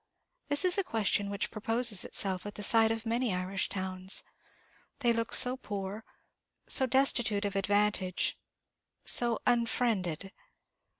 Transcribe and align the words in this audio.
This 0.47 0.65
is 0.65 0.79
a 0.79 0.83
question 0.83 1.29
which 1.29 1.51
proposes 1.51 2.03
itself 2.03 2.47
at 2.47 2.55
the 2.55 2.63
sight 2.63 2.89
of 2.89 3.05
many 3.05 3.35
Irish 3.35 3.69
towns; 3.69 4.23
they 5.01 5.13
look 5.13 5.31
so 5.31 5.55
poor, 5.55 6.03
so 6.67 6.87
destitute 6.87 7.45
of 7.45 7.55
advantage, 7.55 8.35
so 9.05 9.37
unfriended. 9.45 10.31